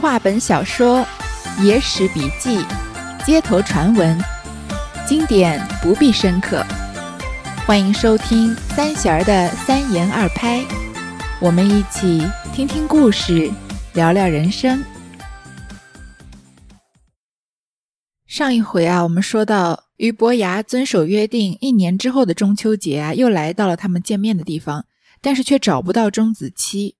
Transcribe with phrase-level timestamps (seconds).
[0.00, 1.06] 话本小说、
[1.62, 2.62] 野史笔记、
[3.24, 4.18] 街头传闻，
[5.08, 6.62] 经典不必深刻。
[7.66, 10.62] 欢迎收听三弦儿的三言二拍，
[11.40, 12.22] 我们一起
[12.52, 13.50] 听听故事，
[13.94, 14.84] 聊聊人生。
[18.26, 24.84] 上一回啊，我们说到俞伯牙遵守约定，一年之后的中秋节啊，又来到了他们见面的地方，
[25.22, 26.96] 但是却找不到钟子期。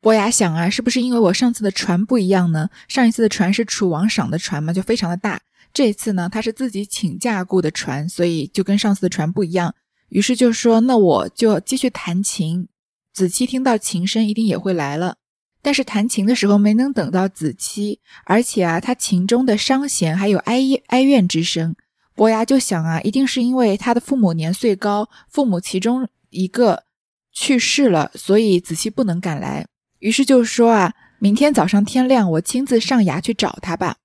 [0.00, 2.70] 伯牙想啊，是不是因为我上次的船不一样呢？
[2.88, 5.40] 上一次的船是楚王赏的船嘛，就非常的大。
[5.74, 9.74] 这次呢，他是自己请假雇的船，所以就跟上次的船不一样。
[10.08, 12.66] 于是就说，那我就继续弹琴。
[13.12, 15.16] 子期听到琴声，一定也会来了。
[15.62, 21.76] 但是弹琴的时候没能等到子期，而且啊，他琴中的伤弦还有哀哀怨之声。
[22.14, 26.84] 伯牙就想啊，一定是因为他的父母年岁高，父母其中一个
[27.30, 29.66] 去世了，所以子期不能赶来。
[30.00, 33.98] 于是就说啊，明天早上天亮，我亲自上崖去找他吧。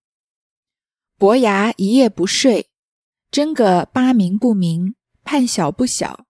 [1.17, 2.69] 伯牙一夜不睡，
[3.31, 6.25] 争个八明不明，盼晓不晓。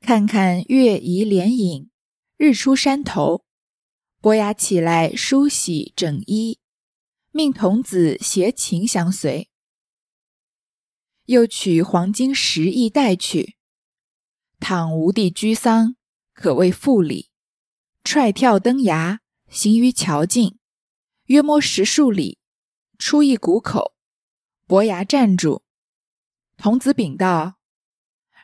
[0.00, 1.90] 看看月移连影，
[2.36, 3.44] 日出山头。
[4.20, 6.58] 伯牙起来梳洗整衣，
[7.30, 9.50] 命童子携琴相随，
[11.24, 13.56] 又取黄金十亿带去。
[14.60, 15.96] 倘无地居丧，
[16.32, 17.30] 可谓复礼。
[18.04, 20.58] 踹跳登崖，行于桥近，
[21.24, 22.38] 约摸十数里，
[22.98, 23.94] 出一谷口。
[24.66, 25.62] 伯牙站住，
[26.58, 27.56] 童子禀道：“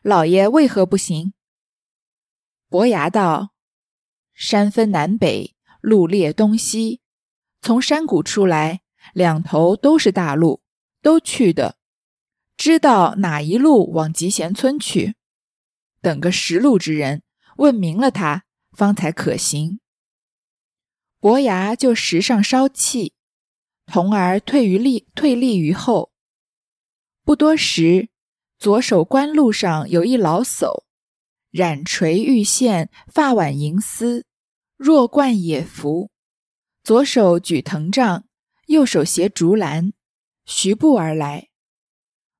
[0.02, 1.34] 老爷为何不行？”
[2.70, 3.52] 伯牙道
[4.32, 7.02] ：“山分南北，路列东西，
[7.60, 8.80] 从山谷出来，
[9.12, 10.62] 两头都是大路，
[11.02, 11.76] 都去的。
[12.56, 15.16] 知道哪一路往集贤村去？
[16.00, 17.22] 等个识路之人，
[17.58, 18.46] 问明了他。”
[18.80, 19.78] 方才可行。
[21.18, 23.12] 伯牙就石上烧气，
[23.84, 26.12] 童儿退于立，退立于后。
[27.22, 28.08] 不多时，
[28.58, 30.84] 左手官路上有一老叟，
[31.50, 34.24] 染垂玉线，发挽银丝，
[34.78, 36.10] 若冠野服，
[36.82, 38.24] 左手举藤杖，
[38.68, 39.92] 右手携竹篮，
[40.46, 41.50] 徐步而来。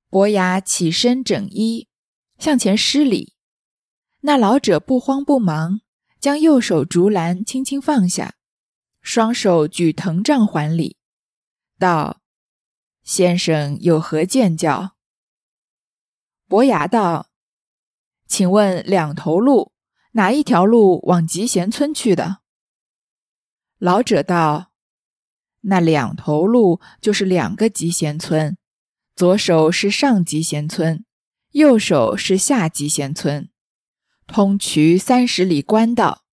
[0.09, 1.87] 伯牙起身整衣，
[2.39, 3.35] 向前施礼。
[4.21, 5.81] 那老者不慌不忙。
[6.21, 8.35] 将右手竹篮轻轻放下，
[9.01, 10.95] 双手举藤杖还礼，
[11.79, 12.21] 道
[13.01, 14.91] ：“先生有何见教？”
[16.47, 17.31] 伯牙道
[18.29, 19.73] ：“请问两头路，
[20.11, 22.41] 哪一条路往集贤村去的？”
[23.79, 24.71] 老者道
[25.61, 28.55] ：“那两头路就是两个集贤村，
[29.15, 31.03] 左手是上集贤村，
[31.53, 33.49] 右手是下集贤村。”
[34.27, 36.23] 通衢三十里官道，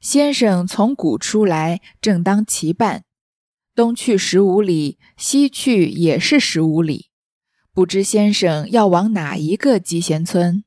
[0.00, 3.04] 先生从谷出来，正当其半。
[3.74, 7.06] 东去十五里，西去也是十五里。
[7.72, 10.62] 不知先生要往哪一个集贤村？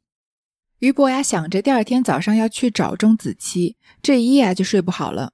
[0.80, 5.34] 俞伯牙想着第二天早上要去找钟子期，这一夜啊就睡不好了，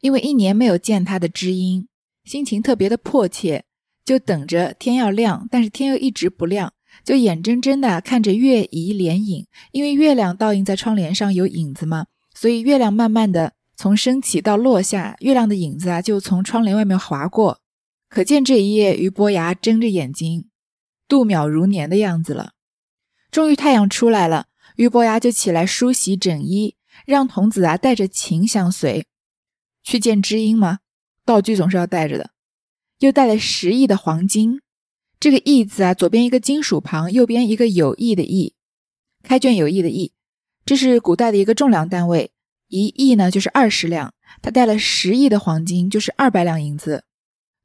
[0.00, 1.88] 因为一年没有见他的知音，
[2.24, 3.64] 心情特别的迫切，
[4.04, 6.74] 就等着天要亮，但是天又一直不亮。
[7.04, 17.60] 就眼睁睁地看着月移连影，因为月亮倒映在窗帘上有影子嘛，所以月亮慢慢的从升起到落下，月亮的影子啊就从窗帘外面划过，
[18.08, 20.48] 可见这一夜俞伯牙睁着眼睛
[21.08, 22.52] 度秒如年的样子了。
[23.30, 24.46] 终于太阳出来了，
[24.76, 29.06] 俞伯牙就起来梳洗整衣，让童子啊带着琴相随
[29.82, 30.80] 去见知音嘛，
[31.24, 32.30] 道具总是要带着的，
[32.98, 34.60] 又带了十亿的黄金。
[35.20, 38.54] 这个“义”字啊，左边一个金属旁，右边一个有义的“义”，
[39.22, 40.12] 开卷有益的“益”，
[40.64, 42.32] 这是古代的一个重量单位，
[42.68, 44.14] 一亿呢就是二十两。
[44.40, 47.04] 他带了十亿的黄金，就是二百两银子。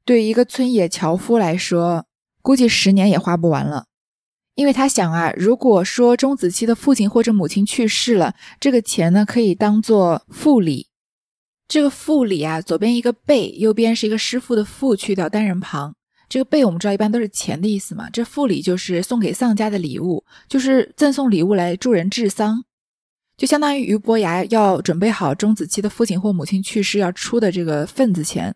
[0.04, 2.04] 对于一个村野樵夫来说，
[2.42, 3.86] 估计十年也花不完了。
[4.54, 10.88] 因为他想啊，如果说钟子期的父亲或者母亲去世了，这个钱呢可以当做复礼。
[11.66, 15.94] 这个复礼啊，左边一个贝，右边是一个师傅的傅，去掉单人旁。
[16.28, 22.64] 这个贝我们知道一般都是钱的意思嘛，这复礼就是送给丧家的礼物，就是赠送礼物来助人治丧，
[23.36, 28.54] 就相当于俞伯牙要准备好钟子期的父亲或母亲去世要出的这个份子钱。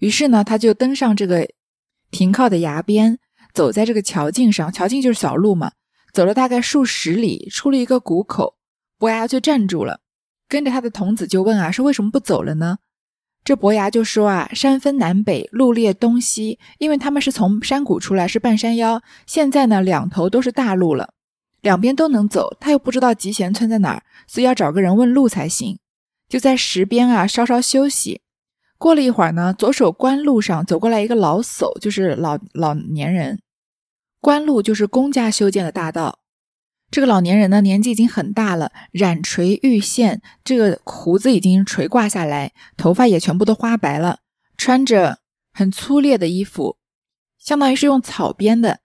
[0.00, 1.48] 于是呢，他就登上这个
[2.10, 3.20] 停靠的崖边，
[3.54, 5.70] 走在这个桥径上，桥径就是小路嘛，
[6.12, 8.56] 走了大概数十里，出了一个谷口，
[8.98, 10.00] 伯牙就站住了，
[10.48, 12.78] 跟着他的童子就问啊，说为什么不走了呢？
[13.44, 19.02] 这伯牙就说啊，山分南北，路列东西，因为他们是从山谷出来，是半山腰。
[19.26, 21.14] 现在呢，两头都是大路了，
[21.60, 22.56] 两边都能走。
[22.60, 25.78] 他又不知道集贤村在哪儿，所以要找个人问路才行。
[26.28, 28.20] 就在石边啊，稍稍休息。
[28.78, 33.40] 过了一会儿呢，左手官路上走过来一个老叟，就是老老年人。
[34.20, 36.20] 官路就是公家修建的大道。
[36.92, 44.18] 这个老年人呢，年纪已经很大了，染垂玉线，这个胡子已经垂挂下来，头发也全部都花白了，
[44.58, 45.20] 穿着
[45.54, 46.76] 很粗劣的衣服，
[47.38, 48.80] 相当于是用草编的。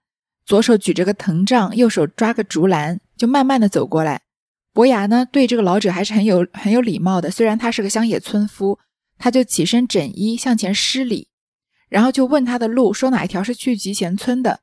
[0.46, 4.22] 左手举着个藤杖，右手抓个竹篮，就慢慢的走过来。
[4.72, 8.78] 伯牙呢，对这个老者还是很有很有礼貌的，虽然他是个乡野村夫，
[9.18, 11.28] 他就起身整衣向前施礼，
[11.90, 14.60] 然后就问他的路，说哪一条是去集贤村的。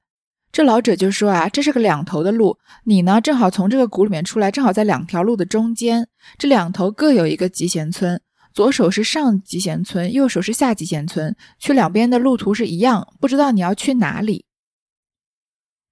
[0.55, 6.07] 这老者就说啊，这是个两头的路，你呢正好从这个谷里面出来，正好在两条路的中间，
[6.37, 8.21] 这两头各有一个集贤村，
[8.53, 14.45] 左手是上集贤村，右手是下集贤村，去两边的路途是一样，不知道你要去哪里。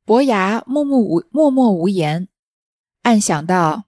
[0.05, 2.29] 伯牙默默无默默无言，
[3.01, 3.87] 暗想到：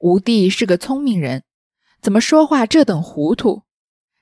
[0.00, 1.44] 吾弟是个聪明人，
[2.02, 3.62] 怎么说话这等糊涂？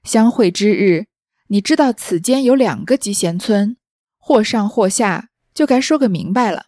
[0.02, 1.06] 相会之日，
[1.48, 3.78] 你知道此间有两个集贤村，
[4.18, 5.30] 或上或下。
[5.54, 6.66] 就该说个明白了。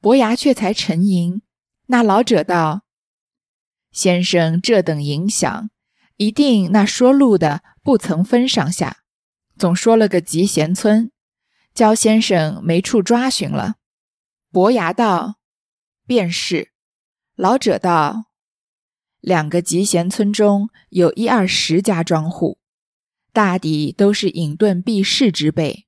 [0.00, 1.42] 伯牙却才沉吟，
[1.86, 2.82] 那老者道
[3.90, 5.70] ：“先生这等影响，
[6.16, 8.98] 一定那说路的不曾分上下，
[9.58, 11.10] 总说了个集贤村，
[11.74, 13.76] 焦先生没处抓寻了。”
[14.52, 15.36] 伯牙道
[16.06, 16.70] ：“便是。”
[17.34, 18.26] 老者道
[19.20, 22.58] ：“两个集贤村中有一二十家庄户，
[23.32, 25.85] 大抵都是隐遁避世之辈。”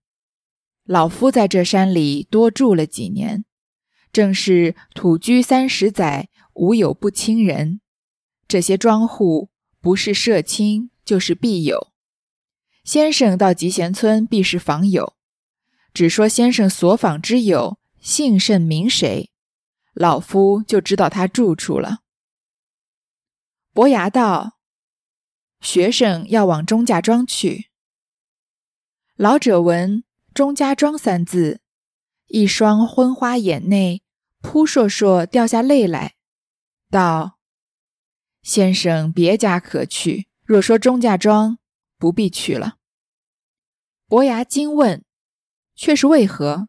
[0.89, 3.45] 老夫在这山里多住了几年，
[4.11, 7.83] 正是土居三十载，无有不亲人。
[8.49, 9.51] 这些庄户
[9.83, 11.93] 不是社亲，就是必友。
[12.85, 15.15] 先生到集贤村，必是访友。
[15.93, 19.31] 只说先生所访之友，姓甚名谁，
[19.93, 21.99] 老夫就知道他住处了。
[23.75, 24.59] 伯牙道
[25.61, 27.67] ：“学生要往钟家庄去。”
[29.17, 30.03] 老者闻。
[30.39, 31.63] 钟家庄三字，
[32.29, 34.05] 一双昏花眼内
[34.41, 36.15] 扑爍爍掉下泪来，
[36.91, 37.41] 道
[38.43, 41.59] ：“先生别家可去，若说钟家庄，
[41.99, 42.77] 不必去了。”
[44.07, 45.05] 伯牙惊问
[45.75, 46.69] ：“却是为何？”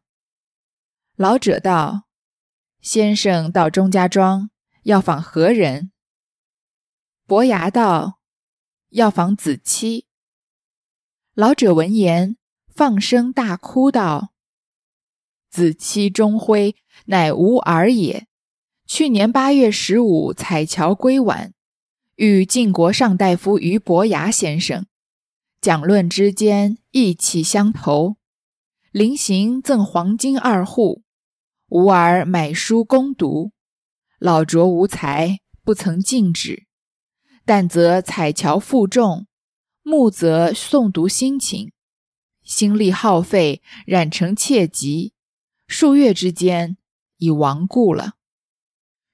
[1.15, 2.07] 老者道
[2.81, 4.49] ：“先生到钟家庄
[4.85, 5.91] 要访何人？”
[7.27, 8.19] 伯牙道
[8.89, 10.07] ：“要访子期。”
[11.35, 12.35] 老者闻言。
[12.79, 14.31] 放声大哭道
[15.51, 16.77] ：“子期终辉，
[17.07, 18.25] 乃吾儿也。
[18.87, 21.53] 去年八月十五彩桥归晚，
[22.15, 24.85] 与晋国上大夫俞伯牙先生
[25.59, 28.15] 讲论之间，意气相投。
[28.93, 31.03] 临行赠黄金二户，
[31.67, 33.51] 吾儿买书攻读。
[34.19, 36.63] 老拙无才，不曾禁止。
[37.43, 39.27] 但则彩桥负重，
[39.83, 41.73] 暮则诵读心情。”
[42.49, 45.13] 心力耗费，染成切疾，
[45.67, 46.77] 数月之间
[47.19, 48.13] 已亡故了。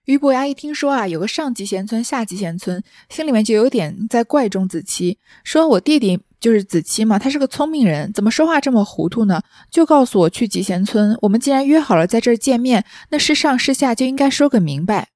[0.05, 9.41] 俞伯牙一听说啊，有个上集贤村、下集贤村，心里面就有点在怪钟子期，说我弟弟就是子期嘛，他是个聪明人，怎么说话这么糊涂呢？
[9.69, 11.17] 就告诉我去集贤村。
[11.23, 15.09] 我们既然约好了在这儿见面，那是上是下就应该说个明白。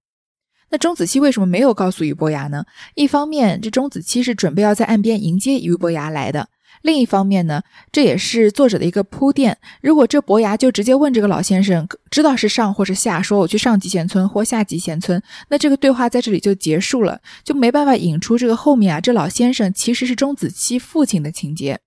[0.71, 2.65] 那钟子期为什么没有告诉俞伯牙呢？
[2.95, 6.49] 一方面，这钟子期是准备要在岸边迎接俞伯牙来的。
[6.81, 9.57] 另一方面呢，这也是作者的一个铺垫。
[9.81, 21.79] 如果这伯牙就直接问这个老先生，知道是上或是下，说我去上集贤村或下集贤村，那这个对话在这里就结束了，就没办法引出这个后面啊，这老先生其实是钟子期父亲的情节。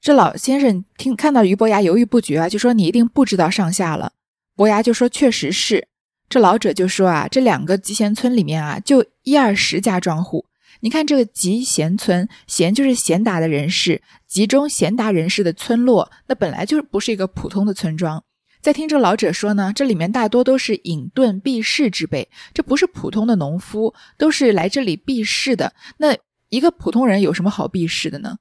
[0.00, 4.12] 这老先生听看到俞伯牙犹豫不决啊，就说你一定不知道上下了。
[4.56, 5.88] 伯牙就说确实是。
[6.28, 10.46] 这老者就说啊，这两个集贤村里面啊，就一二十家庄户。
[10.84, 18.22] 你看这个集贤村，贤就是贤达的人士，集中贤达人士的村落，那本来就不是一个普通的村庄。
[18.60, 25.72] 再听这老者说呢，这里面大多都是隐遁避世之辈，这不是普通的农夫，都是来这里避世的。
[25.96, 26.14] 那
[26.50, 28.36] 一个普通人有什么好避世的呢？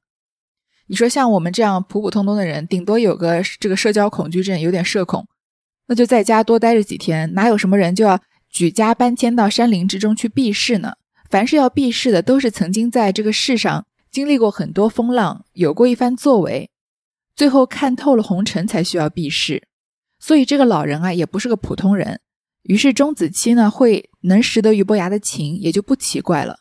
[0.88, 5.26] 你说像我们这样普普通通的人，顶多有个这个社交恐惧症，有点社恐，
[5.88, 7.34] 那就在家多待着几天。
[7.36, 8.20] 哪有什么人就要
[8.50, 10.96] 举家搬迁到山林之中去避世呢？
[11.34, 16.70] 凡是要避世的，都是曾经在这个世上经历过很多风浪，有过一番作为，
[17.36, 19.68] 最后看透了红尘，才需要避世。
[20.20, 22.20] 所以这个老人啊，也不是个普通人。
[22.62, 26.60] 于是钟子期呢，会能识得俞伯牙的情，也就不奇怪了。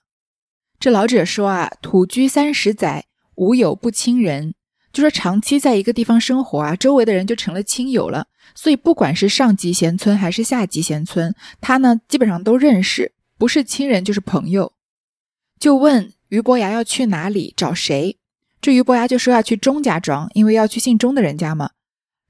[0.80, 4.54] 这老者说啊，土居三十载，无有不亲人，
[4.90, 8.28] 就说长期在一个地方生活啊，周围的人就成了亲友了。
[8.54, 13.12] 所以不管是上集贤村还是下集贤村，他呢基本上都认识。
[13.42, 14.72] 不是亲人就是朋友，
[15.58, 18.16] 就问俞伯牙要去哪里找谁？
[18.60, 21.70] 这俞伯牙就说要去钟家庄，因为要去姓钟的人家嘛。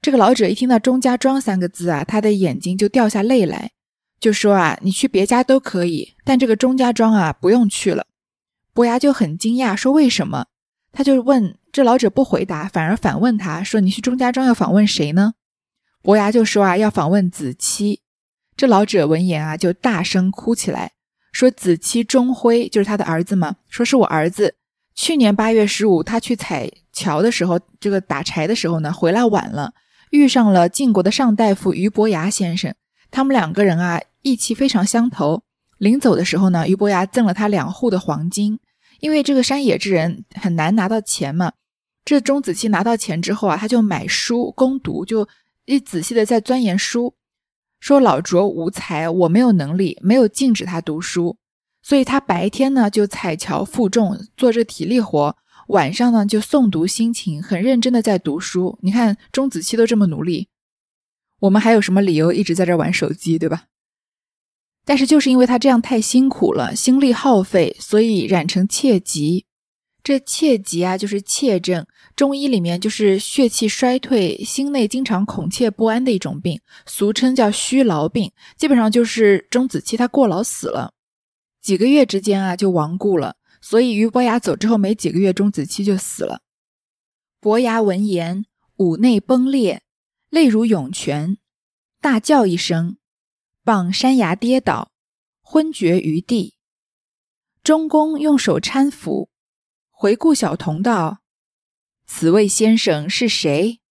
[0.01, 3.73] 这个老者一听到钟家庄三个字啊，他的眼睛就掉下泪来，
[4.19, 8.07] 就说啊，你去别家都可以，但这个钟家庄啊，不用去了。
[8.73, 10.47] 伯牙就很惊讶，说为什么？
[10.91, 15.33] 他就问这老者不回答，反而反问他说：“你去钟家庄要访问谁呢？”
[16.01, 18.01] 伯牙就说啊，要访问子期。
[18.57, 20.93] 这老者闻言啊，就大声哭起来，
[21.33, 24.55] 说：“子期钟辉就是他的儿子嘛，说是我儿子。”
[24.95, 29.73] 去年八月十五，他去采樵的时候，这个打柴的时候呢，回来晚了，
[30.11, 32.73] 遇上了晋国的上大夫俞伯牙先生。
[33.09, 35.41] 他们两个人啊，意气非常相投。
[35.79, 38.59] 临走的时候呢，俞伯牙赠了他两户的黄金，
[38.99, 41.53] 因为这个山野之人很难拿到钱嘛。
[42.05, 45.27] 这钟子期拿到钱之后啊，他就买书攻读，就
[45.65, 47.15] 一仔细的在钻研书。
[47.83, 51.35] 说老卓无才，我没有能力，没有禁止他读书。
[51.81, 55.35] 所以他白天呢就踩桥负重做着体力活，
[55.67, 58.79] 晚上呢就诵读心情，很认真的在读书。
[58.83, 60.47] 你看钟子期都这么努力，
[61.41, 63.65] 我们还有什么理由一直在这玩手机，对吧？
[64.85, 69.45] 但是就是因为他这样太辛苦了，心力耗费，所以染成怯疾。
[70.01, 71.85] 这怯疾啊，就是怯症，
[72.15, 78.31] 中医里面就是血气衰退、心内经常恐怯不安的一种病，俗称叫虚劳病。
[78.55, 80.93] 基本上就是钟子期他过劳死了。
[81.61, 83.37] 几个月之间啊，就亡故了。
[83.61, 86.41] 所以俞伯牙走之后没几个月，钟子期就死了。
[87.39, 89.81] 伯牙闻言，五内崩裂，
[90.29, 91.37] 泪如涌泉，
[92.01, 92.97] 大叫一声，
[93.63, 94.91] 傍山崖跌倒，
[95.41, 96.55] 昏厥于地。
[97.63, 99.29] 钟公用手搀扶，
[99.89, 101.19] 回顾小童道
[102.05, 103.81] ：“此位先生是谁？”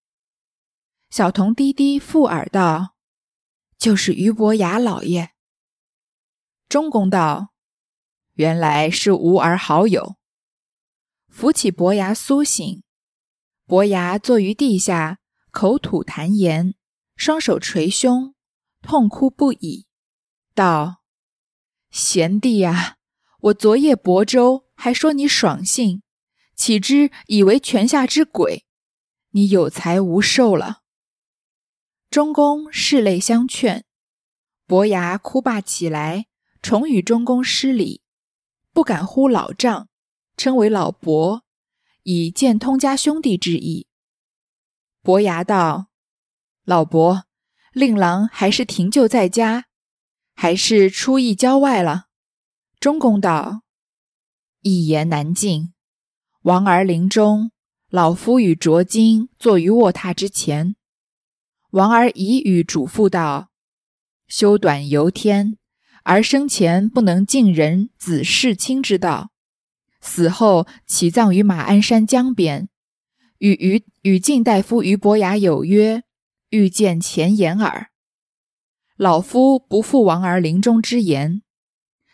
[1.11, 2.95] 小童低低附耳道
[3.77, 5.33] ：“就是俞伯牙老爷。”
[6.69, 7.53] 钟公道。
[8.35, 10.17] 原来是吾儿好友，
[11.29, 12.83] 扶起伯牙苏醒。
[13.67, 15.19] 伯牙坐于地下，
[15.51, 16.75] 口吐痰言，
[17.15, 18.35] 双手捶胸，
[18.81, 19.87] 痛哭不已，
[20.55, 21.03] 道
[21.93, 22.97] ：“贤弟呀，
[23.41, 26.02] 我昨夜亳州，还说你爽性，
[26.63, 28.65] 岂知以为泉下之鬼，
[29.31, 30.83] 你有才无寿了。”
[32.09, 33.85] 中公拭泪相劝，
[34.69, 36.27] 伯牙哭罢起来，
[36.63, 38.03] 重与中公施礼。
[38.73, 39.89] 不敢呼老丈，
[40.37, 41.43] 称为老伯，
[42.05, 43.89] 以见通家兄弟之意。
[45.03, 45.89] 伯牙道
[46.63, 47.25] ：“老伯，
[47.73, 49.65] 令郎还是停就在家，
[50.37, 52.07] 还是出役郊外了？”
[52.79, 53.63] 中公道
[54.63, 55.72] ：“一言难尽。
[56.43, 57.53] 王儿临终，
[57.89, 60.75] 老夫与卓金坐于卧榻之前，
[61.71, 63.51] 王儿已与嘱咐道
[64.27, 65.57] ：‘修短由天。’”
[66.05, 69.31] 而生前不能尽人子事亲之道，
[70.01, 72.69] 死后起葬于马鞍山江边。
[73.39, 76.03] 与于与晋大夫俞伯牙有约，
[76.51, 77.91] 欲见前言耳。
[78.97, 81.43] 老夫不负王儿临终之言，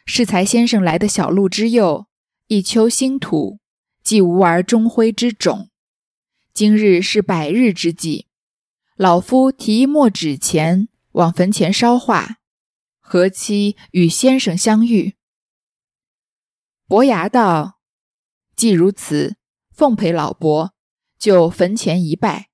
[0.05, 2.09] 适才先生来的小路之右，
[2.49, 3.59] 一丘新土，
[4.03, 5.71] 既无儿钟辉之种。
[6.53, 8.27] 今日是百日之际，
[8.97, 12.39] 老夫提一墨纸钱往坟前烧化。
[12.99, 15.15] 何期与先生相遇？
[16.87, 17.79] 伯牙道
[18.57, 19.37] ：“既如此，
[19.71, 20.75] 奉陪老伯，
[21.19, 22.49] 就坟前一拜，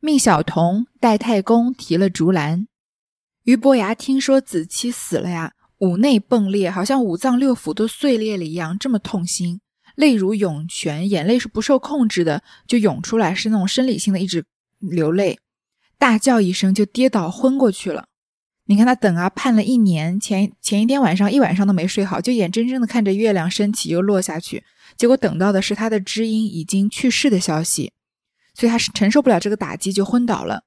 [0.00, 2.66] 命小童带太公提了竹篮。”
[3.44, 9.60] 俞伯牙听说子期死了呀，五内迸裂，好像五脏六腑都碎裂了一样，这么痛心，
[9.98, 14.44] 泪如涌泉，眼泪是不受控制的就涌出来，是那种生理性的，一直
[14.78, 15.40] 流泪，
[15.98, 18.06] 大叫一声就跌倒昏过去了。
[18.66, 24.62] 你看他等啊，盼了一年，前前一天晚上一晚上都没睡好，就眼睁睁的看着月亮升起又落下去，
[24.96, 27.90] 结果等到的是他的知音已经去世的消息，
[28.54, 30.62] 所以他是承受不了这个打击，就昏倒了。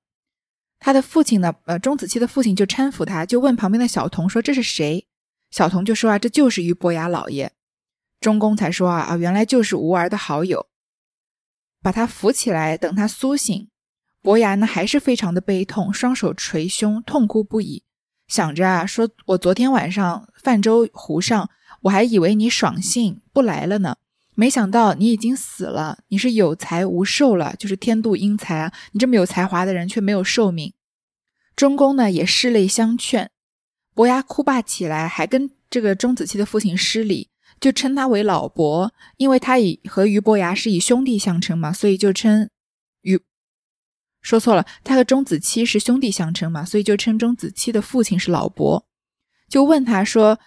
[0.77, 5.07] 他的父亲呢，呃，钟子期的父亲就搀扶他，就问旁边的小童说：“这是谁？”
[5.51, 7.53] 小童就说：“啊，这就是俞伯牙老爷。”
[8.21, 10.67] 钟公才说：“啊啊，原来就是吾儿的好友。”
[11.83, 13.67] 把他扶起来，等他苏醒。
[14.21, 17.83] 伯牙呢，还是非常的悲痛，双手捶胸，痛哭不已。
[18.27, 21.49] 想着啊，说我昨天晚上泛舟湖上，
[21.81, 23.97] 我还以为你爽性不来了呢，
[24.35, 26.03] 没想到你已经死了。
[26.09, 28.71] 你是有才无寿了，就是天妒英才啊！
[28.91, 30.71] 你这么有才华的人却没有寿命。
[31.55, 33.31] 钟公呢也拭泪相劝，
[33.95, 37.30] 伯牙哭罢起来，还跟这个钟子期的父亲施礼，
[37.61, 42.49] 就称他为老伯，因为他以和俞伯牙是以兄弟相称嘛，所以就称
[43.01, 43.21] 俞。
[44.21, 48.85] 说错了，他和钟子期是兄弟相称嘛，所以就称钟子期的父亲是老伯。
[49.47, 50.39] 就问他说：“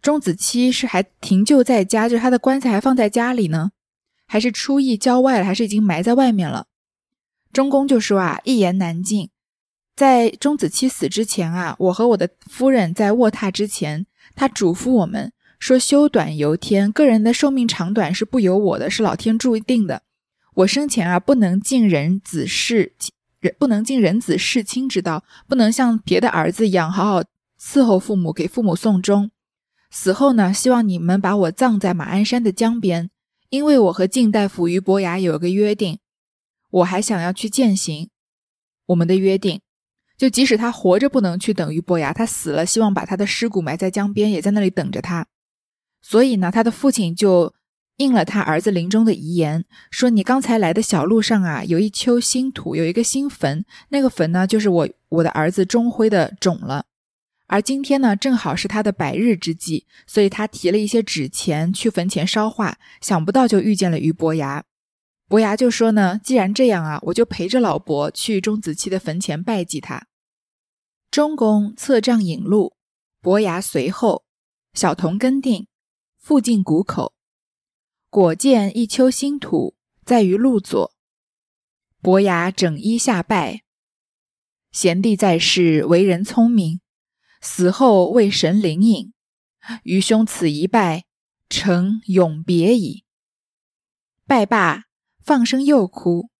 [0.00, 3.72] 钟子期是还停柩在家，就是他的棺材还放在家里呢，
[4.26, 6.66] 还是出役郊外了，还是已经埋在外面了？
[7.52, 9.28] 钟公就说啊，一言难尽。
[9.94, 20.02] 在钟子期死之前啊，我和我的夫人在卧榻之前，他嘱咐我们说：“修短由天，个人的寿命长短是不由我的，是老天注定的。
[20.54, 22.94] 我生前啊，不能尽人子事，
[23.38, 27.22] 人不能尽人子事亲之道，不能像别的儿子一样好好
[27.60, 29.30] 伺候父母，给父母送终。
[29.88, 33.10] 死后呢，希望你们把我葬在马鞍山的江边，
[33.48, 36.00] 因为我和晋大夫于伯牙有个约定，
[36.70, 38.10] 我还想要去践行
[38.86, 39.60] 我们的约定。”
[40.18, 45.28] 就即使他活着不能去等于伯牙，他死了希望把他的尸骨埋在江边，也在那里等着他。
[46.02, 47.54] 所以呢，他的父亲就
[47.96, 56.86] 应了他儿子临终的遗言，说：“你刚才来的小路上啊，有一丘新土，有一个新坟，那个坟呢，就是我我的儿子钟辉的冢了。
[57.46, 64.64] 而今天呢，正好是他的百日之际，所以他提了一些纸钱去坟前烧化，想不到就遇见了俞伯牙。”
[65.28, 70.06] 伯牙就说呢：“既然这样啊，我就陪着老伯去钟子期的坟前拜祭他。”
[71.10, 72.74] 钟公策杖引路，
[73.20, 74.24] 伯牙随后，
[74.74, 75.66] 小童跟定，
[76.22, 77.14] 复进谷口，
[78.08, 79.74] 果见一丘新土
[80.04, 80.94] 在于路左。
[82.00, 83.64] 伯牙整衣下拜，
[84.70, 86.80] 贤弟在世，为人聪明，
[87.40, 89.12] 死后为神灵隐。
[89.82, 91.06] 余兄此一拜，
[91.48, 93.04] 诚永别矣。
[94.24, 94.84] 拜罢，
[95.18, 96.30] 放声又哭。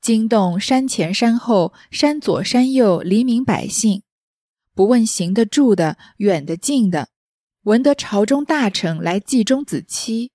[0.00, 4.02] 惊动山前山后山左山右黎民百姓，
[4.74, 7.10] 不问行的住的远的近的，
[7.64, 10.32] 闻得朝中大臣来祭钟子期，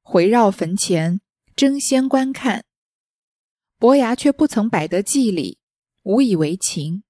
[0.00, 1.20] 回绕坟前
[1.56, 2.64] 争先观看。
[3.78, 5.58] 伯牙却不曾摆得祭礼，
[6.04, 7.02] 无以为情，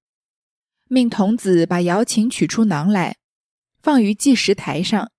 [0.85, 3.17] 命童子把瑶琴取出囊来，
[3.79, 5.11] 放于祭石台上，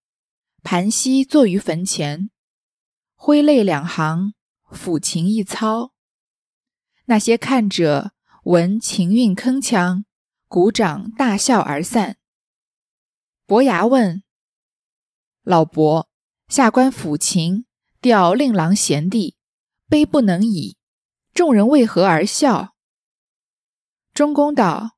[0.65, 2.31] 盘膝坐于坟前，
[3.15, 4.35] 挥泪两行，
[4.69, 5.93] 抚琴一操。
[7.05, 10.03] 那些看者闻琴韵铿锵，
[10.49, 12.17] 鼓掌大笑而散。
[13.47, 14.23] 伯牙问
[15.51, 16.09] 老伯
[16.47, 17.65] ：“下官抚琴，
[18.01, 19.35] 调令郎贤弟，
[19.89, 20.77] 悲不能已，
[21.35, 22.77] 众人为何而笑？”
[24.15, 24.97] 中公道：“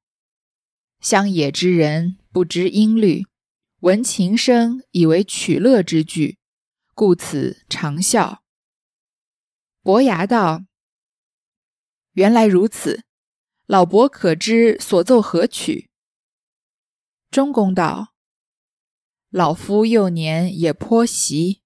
[1.00, 3.24] 乡野之人不知音律，
[3.80, 6.36] 闻琴声以为取乐之具，
[6.94, 8.42] 故此常笑。”
[9.82, 10.64] 伯牙道。
[12.12, 13.04] 原来如此，
[13.64, 15.88] 老伯可知所奏何曲？
[17.30, 18.11] 中公道
[19.32, 21.62] ：“老夫幼年也颇习，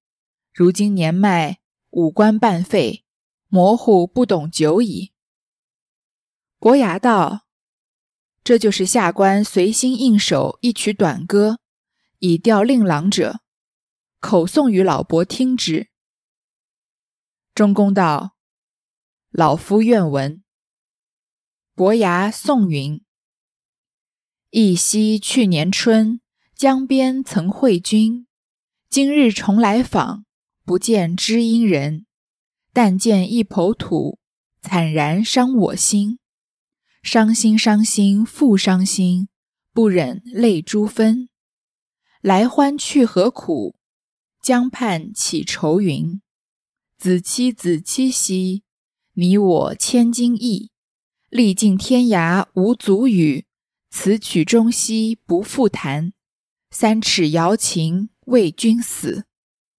[0.55, 1.59] 如今年迈，
[1.91, 3.05] 五官半废，
[3.49, 5.13] 模糊不懂久矣。”
[6.61, 7.49] 伯牙道
[8.45, 11.59] ：“这就是下官随心应手一曲短歌，
[12.21, 13.41] 以吊令郎者，
[14.21, 15.89] 口诵与老伯听之。”
[17.53, 18.37] 中公道。
[19.31, 20.45] 老夫愿闻。
[21.75, 23.05] 伯牙颂云
[24.51, 26.21] ：“忆昔去年春，
[26.57, 28.27] 江边曾会君。
[28.89, 30.25] 今日重来访，
[30.65, 32.07] 不见知音人。
[32.73, 34.19] 但见一抔土，
[34.63, 36.19] 惨然伤我心。
[37.03, 39.29] 伤心伤心复伤心，
[39.75, 41.29] 不忍泪珠分。
[42.23, 43.77] 来欢去何苦？
[44.41, 46.23] 江畔起愁云。
[46.97, 48.63] 子期子期兮。”
[49.13, 50.71] 你我千金意，
[51.29, 53.45] 历尽天涯无足语。
[53.91, 56.13] 此曲终兮不复弹，
[56.79, 59.25] 三尺瑶琴为君死。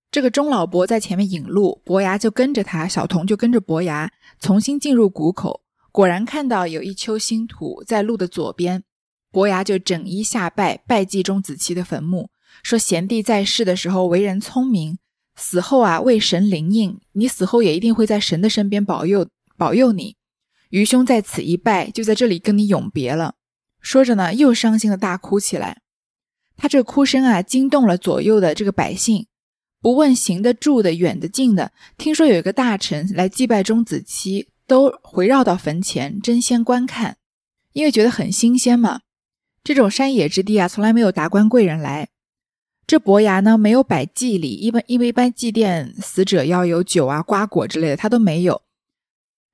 [0.09, 5.61] 这个钟老伯在前面引路，伯牙就跟着他，小童就跟着伯牙，重新进入谷口。
[5.91, 8.83] 果然看到有一丘新土在路的左边，
[9.31, 12.31] 伯牙就整衣下拜，拜祭钟子期的坟墓，
[12.63, 14.97] 说贤弟在世的时候为人聪明。
[15.35, 20.15] 死后啊，为神灵应，你死后也一定会在神的身边保佑保佑你。
[20.71, 23.35] 余兄在此一拜，就在这里跟你永别了。
[23.81, 25.83] 说着呢，又伤心的大哭起来。
[26.57, 29.27] 他这哭声啊，惊动了左右的这个百姓，
[29.79, 37.17] 不问行的住的远的近的，听说有一个大臣来祭拜钟子期，都围绕到坟前争先观看，
[37.73, 39.01] 因为觉得很新鲜嘛。
[39.63, 42.09] 这种山野之地啊，从来没有达官贵人来。
[42.87, 48.61] 这伯牙呢，没有摆祭礼，一般因为一般祭奠死者要有酒啊、瓜果之类的，他都没有，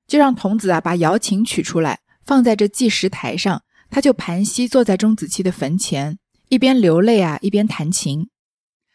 [0.06, 6.18] 就让童子啊把瑶琴取出来，放在这祭石台上，他就盘膝坐在钟子期的坟前，
[6.54, 8.28] 一边流泪啊，一边弹琴。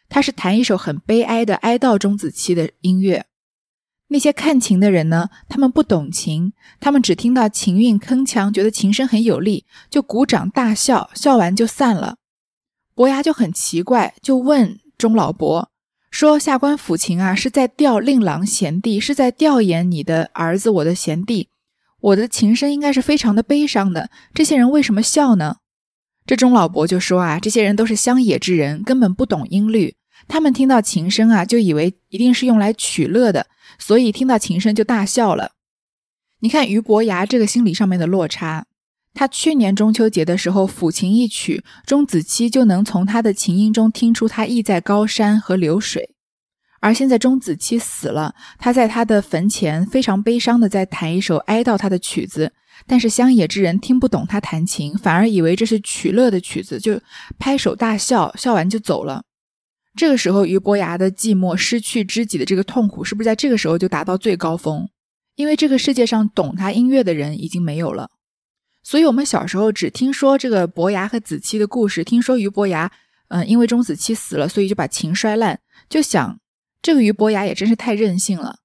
[0.08, 3.26] 他是弹一首很悲哀的哀悼钟子期的音乐。
[4.08, 12.16] 那些看琴的人呢，他们不懂琴，他们只听到琴韵铿锵，觉得琴声很有力，就鼓掌大笑，笑完就散了。
[12.94, 15.70] 伯牙就很奇怪，就问钟老伯，
[16.10, 21.50] 说下官抚琴啊是在吊令郎贤弟，是在吊唁你的儿子我的贤弟，
[22.00, 24.10] 我的琴声应该是非常的悲伤的。
[24.32, 25.58] 这些人为什么笑呢？
[26.30, 29.96] 这钟老伯就说啊，这些人都是乡野之人，根本不懂音律，
[30.28, 33.48] 他们听到琴声啊，就以为一定是用来取乐的，
[33.80, 35.50] 所以听到琴声就大笑了。
[36.38, 38.66] 你看俞伯牙这个心理上面的落差。
[39.12, 46.14] 他去年中秋节的时候抚琴一曲，钟子期就能从他的琴音中听出他意在高山和流水。
[46.78, 52.52] 而现在钟子期死了，他在他的坟前非常悲伤的在弹一首哀悼他的曲子，
[52.86, 57.00] 但是乡野之人听不懂他弹琴，反而以为这是取乐的曲子，就
[57.38, 59.22] 拍手大笑，笑完就走了。
[59.96, 64.88] 这个时候，俞伯牙的寂寞、失去知己的这个痛苦，是不是在这个时候就达到最高峰？
[65.34, 68.10] 因为这个世界上懂他音乐的人已经没有了。
[68.82, 72.90] 所以，我们小时候只听说这个伯牙和子期的故事，听说俞伯牙，
[73.28, 76.38] 嗯，因为钟子期死了，所以就把琴摔烂，就想
[76.80, 78.60] 这个俞伯牙也真是太任性了。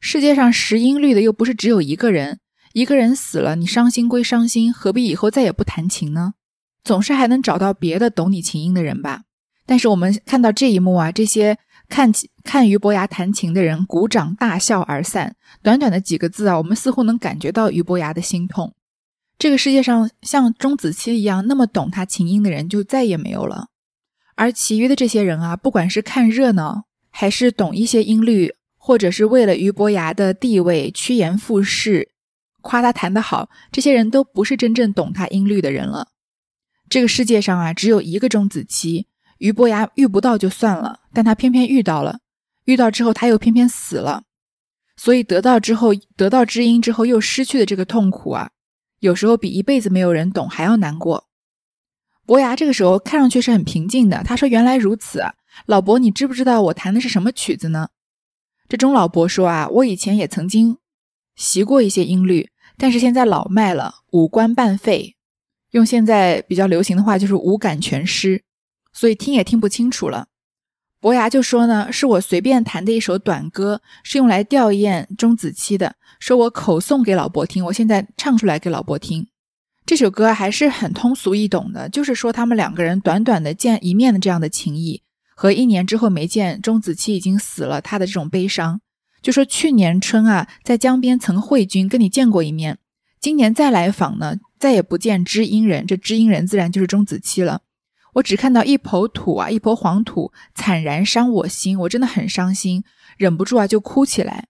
[0.00, 2.40] 世界上识音律的又不是只有一个人，
[2.72, 6.34] 一个人死了，你伤心归伤心，何必以后再也不弹琴呢？
[6.84, 9.22] 总是还能找到别的懂你琴音的人吧。
[9.64, 11.58] 但是我们看到这一幕啊，这些
[11.88, 12.10] 看
[12.42, 18.74] 看俞伯牙弹琴的人鼓掌大笑而散，短短的几个字啊，我们似乎能感觉到俞伯牙的心痛。
[19.38, 23.68] 这个世界上像钟子期一样那么懂他琴音的人就再也没有了，
[24.34, 32.11] 而其余的这些人啊，不管是看热闹，还是懂一些音律，或者是为了俞伯牙的地位趋炎附势，
[32.62, 36.08] 夸他弹得好，这些人都不是真正懂他音律的人了。
[36.88, 39.06] 这个世界上啊，只有一个钟子期，
[39.38, 42.20] 俞伯牙遇不到就算了，但他偏偏遇到了，
[42.64, 44.22] 遇到之后他又偏偏死了，
[44.96, 48.50] 所以得到之后，得到知音之后又失去的这个痛苦啊。
[49.00, 51.28] 有时候比一辈子没有人懂还要难过。
[52.24, 54.22] 伯牙这个时候看上去是很平静的。
[54.22, 55.34] 他说：“原来如此啊，
[55.66, 57.88] 老伯，你知不知道我弹的是什么曲子呢？”
[58.68, 60.78] 这钟老伯说：“啊，我以前也曾经
[61.34, 65.16] 习过一些音律，但是现在老迈了，五官半废，
[65.70, 68.42] 用现在比较流行的话就是五感全失，
[68.92, 70.28] 所以听也听不清楚了。”
[71.00, 79.26] 伯牙就说呢，是我随便弹的一首短歌，是用来吊唁钟子期的，说我口诵给老伯听，我现在唱出来给老伯听。
[79.84, 85.02] 这首歌还是很通俗易懂的，就是说他们两个人短短的见一面的这样的情谊，
[85.34, 88.80] 和一年之后没见钟子期已经死了他的这种悲伤。
[89.22, 92.78] 就说去年春啊，在江边曾会君跟你见过一面，
[93.20, 97.62] 今年再来访呢，再也不见知音人，这知音人自然就是钟子期了。
[98.14, 101.78] 我只看到一抔土啊，一抔黄土，惨然伤我心。
[101.78, 102.84] 我真的很伤心，
[103.16, 104.48] 忍不住啊就哭起来。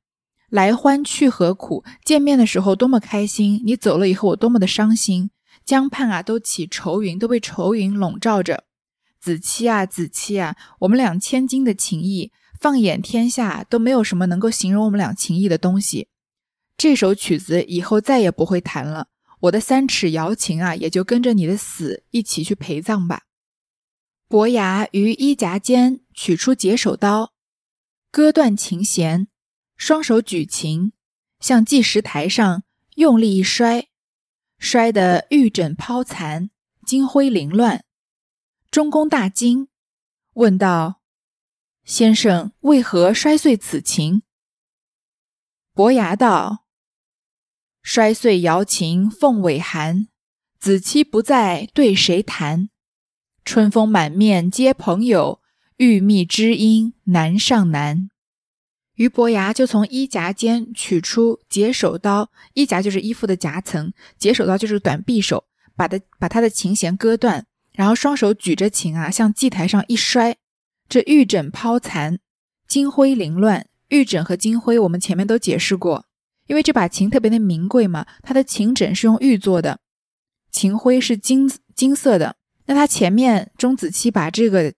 [0.49, 1.85] 来欢去何苦？
[2.05, 5.31] 见面的时候多么开心，你走了以后我多么的伤心。
[5.65, 8.65] 江畔啊都起愁云，都被愁云笼罩着。
[9.21, 16.07] 子期啊子期啊，我们俩千金的情谊，放眼天下都没有什么能够形容我们俩情谊的东西。
[16.77, 19.09] 这首曲子以后再也不会弹了。
[19.40, 23.22] 我的三尺瑶琴啊，也就跟着你的死一起去陪葬吧。
[24.29, 27.33] 伯牙于衣夹间取出解手刀，
[28.12, 29.27] 割断琴弦，
[29.77, 30.92] 双手举琴，
[31.40, 32.62] 向计时台上
[32.94, 33.88] 用力一摔，
[34.57, 36.51] 摔得玉枕抛残，
[36.87, 37.85] 金辉凌乱。
[38.70, 39.66] 中公大惊，
[40.35, 41.01] 问道
[41.85, 44.23] ：“先生为何摔碎此琴？”
[45.75, 46.64] 伯牙道
[47.83, 50.09] ：“摔碎瑶琴凤尾寒，
[50.59, 52.68] 子期不在，对谁弹？”
[53.45, 55.40] 春风满面皆朋友，
[55.79, 58.09] 欲觅知音难上难。
[58.95, 70.37] 俞伯牙就从衣夹间取出解手刀，衣夹就是衣服的夹层，解手刀就是短匕首，把的把他的琴弦割断，然后双手举着琴啊，向祭台上一摔，
[70.93, 72.19] 这玉枕抛残，
[72.69, 73.67] 金辉凌乱。
[73.89, 76.05] 玉枕和金辉我们前面都解释过，
[76.49, 79.81] 因为这把琴特别的名贵嘛，它的琴枕是用玉做的，
[80.51, 82.37] 琴徽是金金色的。
[82.67, 84.75] 那他前面钟子期把这个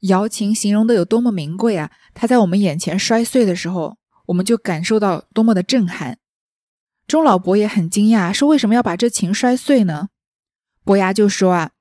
[0.00, 1.90] 瑶琴形容的有多么名贵啊！
[2.14, 6.18] 他在我们眼前摔碎的时候，我们就感受到多么的震撼。
[7.06, 10.08] 钟老伯也很惊讶，说为什么要把这琴摔碎呢？
[10.82, 11.72] 伯牙就说啊，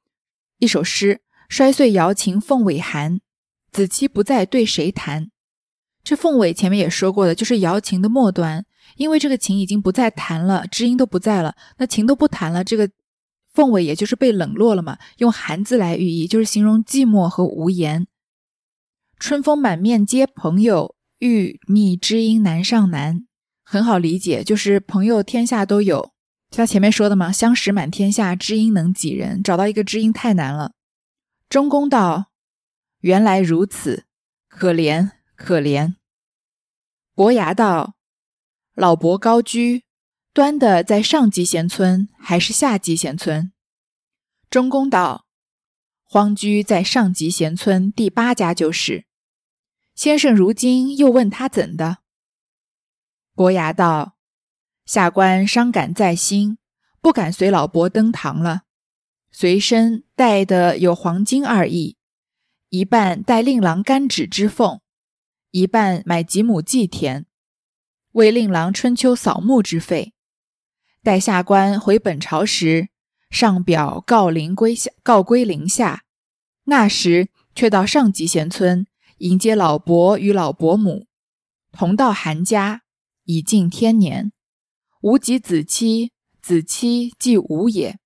[0.57, 3.21] 一首诗：摔碎瑶琴凤尾寒，
[3.75, 5.29] 子期不在对谁弹？
[6.01, 12.89] 这凤尾前面也说过的，就是瑶琴的末端，因为这个琴已经不再弹了，知音都不在了，那琴都不弹了，这个。
[13.53, 18.05] 凤尾也就是被冷落了嘛，用寒字来寓意，就是形容寂寞和无言。
[19.17, 23.25] 春风满面皆朋友，欲觅知音难上难。
[23.63, 26.11] 很好理解，就是朋友天下都有，
[26.51, 29.41] 就他前面说的嘛，相识满天下，知音能几人？
[29.41, 30.73] 找到一个知音太难了。
[31.47, 32.25] 中公道：
[33.05, 34.05] 原来如此，
[34.47, 35.93] 可怜可怜。”
[37.13, 37.93] 伯牙道
[38.73, 39.83] ：“老伯高居，
[40.33, 43.53] 端的在上集贤村还是下集贤村？”
[44.49, 45.27] 中公道
[46.01, 49.05] ：“荒居在上集贤村第八家就是。”
[49.93, 51.99] 先生如今又问他怎的？
[53.35, 54.17] 伯牙道
[54.83, 56.57] ：“下官伤感在心，
[56.99, 58.63] 不敢随老伯登堂了。
[59.31, 61.97] 随身带的有黄金二亿，
[62.75, 64.81] 一半带令郎干纸之俸，
[65.51, 67.25] 一半买几亩祭田，
[68.11, 70.13] 为令郎春秋扫墓之费。
[71.01, 72.89] 待下官回本朝时。”
[73.31, 76.03] 上表告灵归下，告归陵下。
[76.65, 78.85] 那时却到上集贤村
[79.17, 81.07] 迎接老伯与老伯母，
[81.71, 82.83] 同到韩家，
[83.23, 84.31] 已近天年。
[85.01, 86.11] 无及子期，
[86.41, 87.97] 子期即吾也。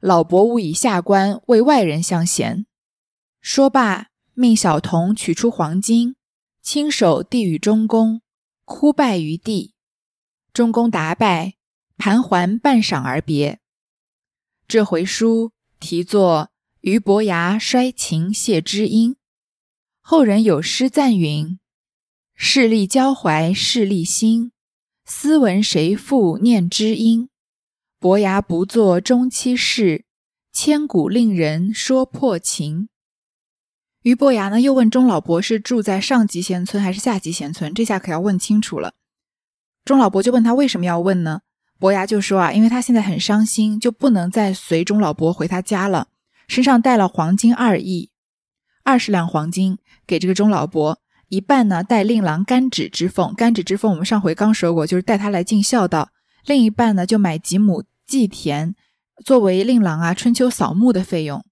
[0.00, 2.66] 老伯误以下官为外人相嫌。
[3.42, 6.14] 说罢，命小童取出黄金，
[6.62, 8.22] 亲手递与中公，
[8.64, 9.74] 哭拜于地。
[10.52, 11.54] 中公答拜，
[11.96, 13.58] 盘桓半晌而别。
[14.68, 15.50] 这回书
[15.80, 16.50] 题作
[16.82, 19.14] 《俞伯牙摔琴谢知音》，
[20.00, 21.58] 后人有诗赞云
[22.36, 24.52] ：“势利交怀势利心，
[25.04, 27.28] 斯文谁复念知音？
[27.98, 30.04] 伯牙不作终期事，
[30.52, 32.88] 千古令人说破情。”
[34.02, 37.72] 俞伯牙呢，又问钟老伯是住在上集贤村还是下集贤村？
[37.72, 38.94] 这下可要问清楚了。
[39.84, 41.42] 钟老伯就问他为什么要问呢？
[41.78, 46.08] 伯牙就说啊，因为他现在很伤心，就不能再随钟老伯回他家了，
[46.48, 48.10] 身上带了黄金二亿，
[48.82, 56.10] 二十两黄金给这个钟老伯，一半呢带令郎干纸之俸，干纸之俸我们上回刚说过，就是带他来尽孝道，
[56.44, 58.74] 另一半呢就买几亩祭田，
[59.24, 61.44] 作为令郎啊春秋扫墓的费用，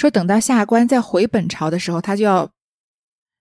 [0.00, 2.50] 说等到下官再回本朝的时候，他就要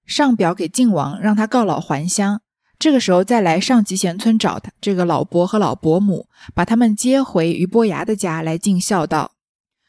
[0.06, 2.42] 上表给靖王，让他告老还乡。
[2.78, 9.32] 这个时候再来上集贤村找他这个老伯和老伯母，把他们接回俞伯牙的家来尽孝道。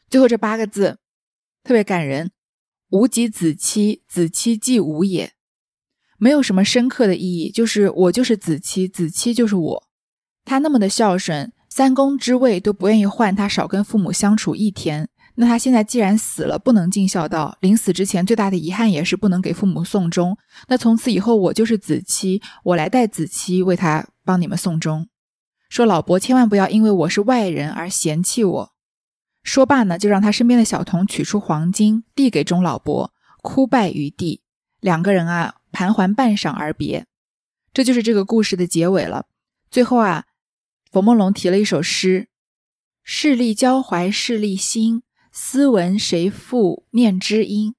[0.09, 1.01] 最后这八个字
[1.65, 2.31] 特别感人
[2.91, 5.33] ：“吾及子期，子期即吾也。”
[6.19, 9.89] 没有什么深刻的意义，就是我就是子期，子期就是我。
[10.45, 15.09] 他那么的孝顺，三公之位都不愿意换他少跟父母相处一天。
[15.41, 20.37] 那他现在既然死了，不能尽孝道，临死之前最大的遗憾也是不能给父母送终。
[20.69, 25.09] 那从此以后，我就是子期，我来代子期为他帮你们送终。
[25.71, 28.73] 说老伯千万不要因为我是外人而嫌弃我。
[29.43, 34.43] 说罢呢，就让他身边的小童取出黄金递给钟老伯，哭拜于地。
[34.81, 37.07] 两个人啊，盘桓半晌而别。
[37.73, 39.25] 这就是这个故事的结尾了。
[39.71, 40.27] 最后啊，
[40.93, 42.29] 冯梦龙提了一首诗
[43.03, 45.03] ：“势利交怀势利心。”
[45.43, 47.75] 斯文谁复念知音？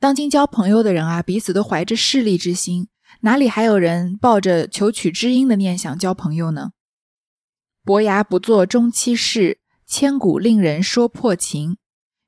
[0.00, 2.88] 当今交朋友的人啊，彼此都怀着势利之心，
[3.20, 6.70] 哪里还有人抱着求取知音的念想交朋友呢？
[7.84, 11.76] 伯牙不做终期事，千古令人说破情。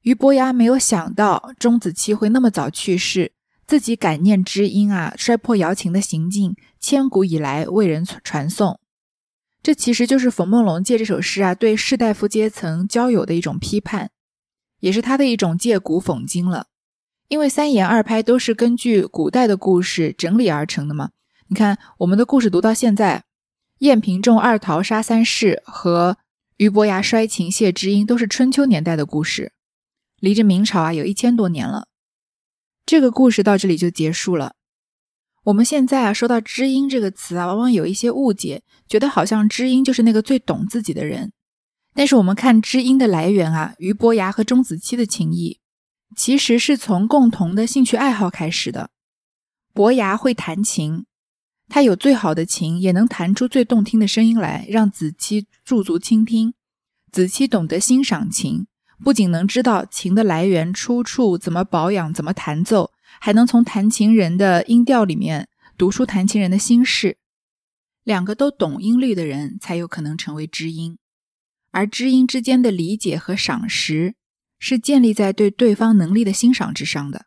[0.03, 3.33] 俞伯牙没有想到钟子期会那么早去世，
[3.67, 8.79] 自己感念知音啊，摔破瑶琴的行径，千古以来为人传颂。
[9.63, 14.11] 这其实就是冯梦龙借这首诗啊，对士大夫阶层交友的一种批判。
[14.85, 16.67] 也是他的一种借古讽今了，
[17.29, 21.09] 因为三言二拍都是根据古代的故事整理而成的嘛。
[21.49, 23.25] 你看，我们的故事读到现在，
[23.79, 26.19] 晏平仲二桃杀三士和
[26.59, 29.55] 俞伯牙摔琴谢知音都是春秋年代的故事，
[30.21, 31.89] 离着明朝啊有一千多年了。
[32.85, 34.57] 这个故事到这里就结束了。
[35.45, 41.33] 我们现在啊说到知音这个词啊，往往有一些误解，觉得好像知音就是那个最懂自己的人。
[41.95, 45.61] 但是我们看知音的来源啊，俞伯牙和钟子期的情谊，
[46.17, 48.91] 其实是从共同的兴趣爱好开始的。
[49.73, 51.05] 伯牙会弹琴，
[51.69, 56.55] 他有最好的琴，也能弹出最动听的声音来，让子期驻足倾听。
[57.13, 58.67] 子期懂得欣赏琴，
[59.05, 67.19] 不仅能知道琴的来源出处、怎么保养、怎么弹奏，还能从弹琴人的音调里面读出弹琴人的心事。
[68.03, 70.99] 两个都懂音律的人，才有可能成为知音。
[71.75, 74.15] 而知音之间的理解和赏识，
[74.61, 77.27] 是建立在对对方能力的欣赏之上的。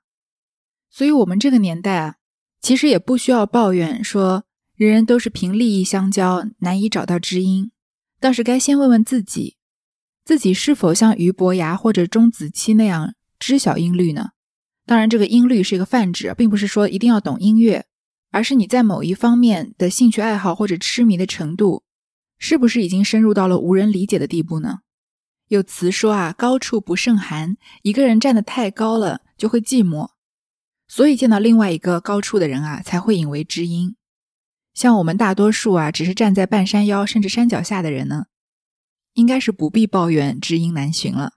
[0.90, 2.16] 所以，我们这个年代啊，
[2.62, 7.72] 其实也不需要抱怨说人人都是凭利益相交，难以找到知音。
[8.22, 9.58] 倒是该先问问自己，
[10.24, 14.30] 自己是否像俞伯牙或者钟子期那样知晓音律呢？
[14.86, 17.86] 当然，这个音律是一个泛指，并不是说一定要懂音乐，
[18.32, 21.84] 而是你在某一方面的兴趣爱好或者痴迷的程度。
[22.38, 24.80] 是不是已经深入到了无人理解的地步呢？
[25.48, 30.10] 有词说啊，高处不胜寒，一个人站得太高了就会寂寞。
[30.88, 33.96] 所以见到另外一个高处的人啊，才会引为知音。
[34.74, 38.26] 像我们大多数啊，只是站在半山腰甚至山脚下的人呢，
[39.14, 41.34] 应该是不必抱怨知音难寻了。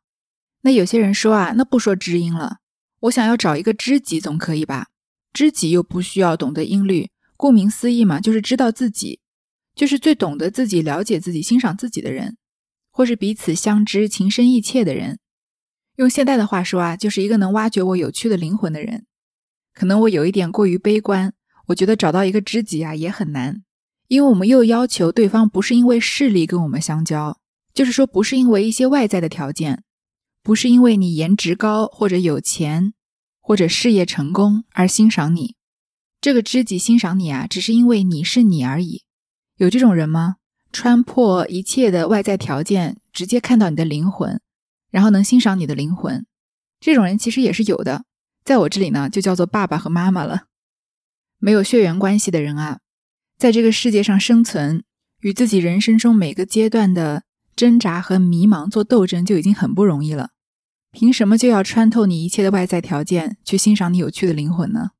[0.62, 2.58] 那有些人说啊，那不说知音了，
[3.00, 4.88] 我想要找一个知己总可以吧？
[5.32, 9.19] 知己又不需要懂得音律，顾名思义嘛，就是知道自己，
[9.80, 12.36] 就是最懂得自己、了解自己、欣赏自己的人，
[12.90, 15.18] 或是彼此相知、情深意切的人。
[15.96, 19.06] 用现代的话说啊，就是一个能挖掘我有趣的灵魂的人。
[19.72, 21.32] 可能我有一点过于悲观，
[21.68, 23.62] 我觉得找到一个知己啊也很难，
[24.08, 27.38] 因为我们又要求对方不是因为势力跟我们相交，
[27.72, 29.82] 就是说不是因为一些外在的条件，
[30.42, 32.92] 不是因为你颜值高或者有钱
[33.40, 35.56] 或者事业成功而欣赏你。
[36.20, 39.04] 这个知己欣赏你啊，只是因为你是你而已。
[39.60, 40.36] 有这种人吗？
[40.72, 44.40] 穿破一切的外在条件，直接看到你的灵魂。
[44.90, 46.24] 然后能欣赏你的灵魂，
[46.80, 48.04] 这种人其实也是有的，
[48.42, 50.44] 在我这里呢，就叫做爸爸和妈妈了。
[51.38, 52.80] 没有血缘关系的人啊，
[53.36, 54.82] 在这个世界上生存，
[55.20, 60.30] 与自己人生中每个阶段的挣扎和迷茫做斗争，就已经很不容易了。
[60.90, 64.92] 凭什么就要穿透你一切的外在条件，去欣赏你有趣的灵魂呢？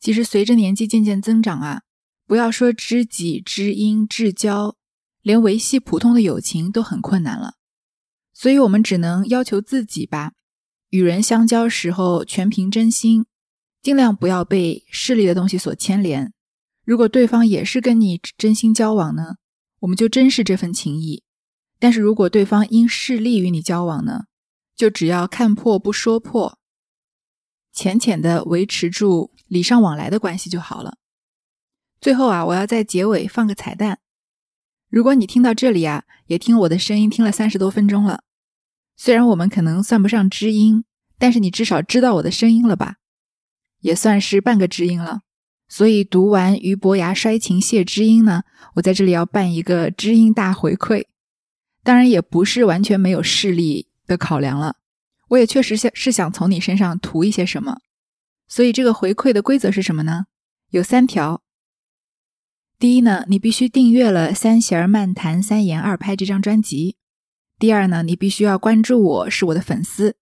[0.00, 1.82] 其实随着年纪渐渐增长啊，
[2.28, 4.76] 不要说知己、知音、至交，
[5.22, 7.54] 连维系普通的友情都很困难了。
[8.34, 10.32] 所以，我们只能要求自己吧，
[10.90, 13.24] 与人相交时候全凭真心，
[13.80, 16.34] 尽量不要被势利的东西所牵连。
[16.84, 19.36] 如果对方也是跟你真心交往呢，
[19.80, 21.22] 我们就珍视这份情谊；
[21.78, 24.24] 但是如果对方因势利与你交往呢，
[24.76, 26.58] 就只要看破不说破，
[27.72, 30.98] 浅浅的维持住礼尚往来的关系就好了。
[32.00, 33.98] 最后啊，我要在结尾放个彩蛋，
[34.88, 38.22] 如果你听到这里啊，也听我的声音听了三十多分钟了。
[38.96, 40.84] 虽然我们可能算不上知音，
[41.18, 42.96] 但是你至少知道我的声音了吧？
[43.80, 45.22] 也算是半个知音了。
[45.68, 48.44] 所以读完俞伯牙摔琴谢知音呢，
[48.76, 51.06] 我在这里要办一个知音大回馈。
[51.82, 54.76] 当然也不是完全没有势力的考量了，
[55.28, 57.80] 我也确实想是想从你身上图一些什么。
[58.46, 60.26] 所以这个回馈的规则是什么呢？
[60.70, 61.42] 有三条。
[62.80, 66.96] 第一呢，你必须订阅了《三弦漫谈三言二拍》这张专辑。
[67.58, 70.14] 第二呢，你必须要关注我，是我的粉丝。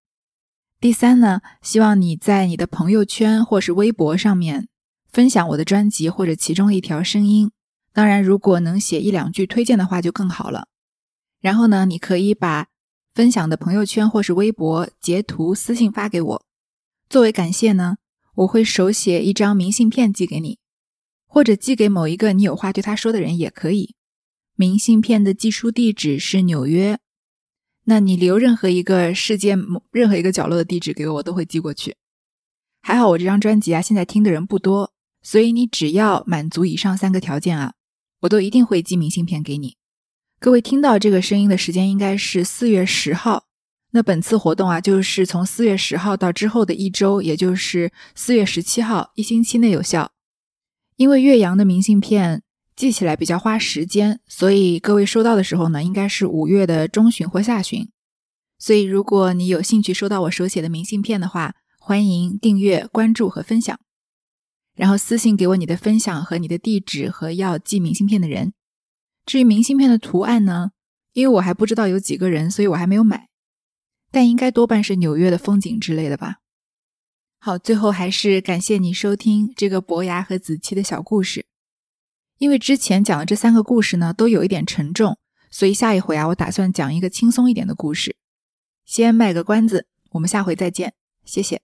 [0.81, 4.69] 第三呢，希望你在你的朋友圈或是微博上面
[5.12, 7.51] 分享我的专辑或者其中一条声音。
[7.92, 10.69] 当然，如果能写一两句推荐的话就更好了。
[11.42, 12.69] 然后呢，你可以把
[13.12, 16.42] 分享的朋友圈或是微博截图私信发给我。
[17.11, 17.97] 作为感谢呢，
[18.37, 20.59] 我会手写一张明信片寄给你，
[21.27, 23.95] 或者寄给某一个你有话对他说的人也可以。
[24.55, 26.99] 明信片的寄出地址是纽约。
[27.85, 31.97] 那你留任何一个世界某任何一个角落的地址给我，我都会寄过去。
[32.83, 37.75] 还好我这张专辑啊，现在听的人不多，所以你只要满足以上三个条件啊，
[38.23, 39.77] 我都一定会寄明信片给你。
[40.41, 43.45] 各位听到这个声音的时间应该是四月十号。
[43.93, 50.11] 那本次活动啊，就是从四月十号到之后的一周，也就是四月十七号，一星期内有效。
[50.97, 52.43] 因为岳阳的明信片。
[52.77, 57.89] 寄起来比较花时间，所以各位收到的时候呢，应该是五月的中旬或下旬。
[58.59, 63.81] 所以如果你有兴趣收到我手写的明信片的话，欢迎订阅、关注和分享，
[64.75, 68.53] 然后私信给我你的分享和你的地址和要寄明信片的人。
[69.25, 70.73] 至于明信片的图案呢，
[71.15, 73.31] 因为我还不知道有几个人，所以我还没有买，
[74.11, 76.41] 但应该多半是纽约的风景之类的吧。
[77.38, 81.46] 好，最后还是感谢你收听这个伯牙和子期的小故事。
[82.38, 85.18] 因为之前讲的这三个故事呢，都有一点沉重，
[85.51, 88.16] 所以下一回啊，我打算讲一个轻松一点的故事。
[88.85, 90.94] 先卖个关子，我们下回再见，
[91.25, 91.62] 谢谢。